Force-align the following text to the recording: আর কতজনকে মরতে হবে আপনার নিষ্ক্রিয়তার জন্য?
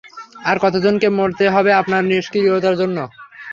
আর 0.45 0.57
কতজনকে 0.63 1.07
মরতে 1.17 1.45
হবে 1.55 1.71
আপনার 1.81 2.03
নিষ্ক্রিয়তার 2.11 2.75
জন্য? 2.81 2.97